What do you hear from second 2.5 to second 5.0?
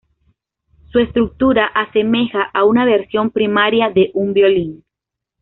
a una versión primaria de un violín.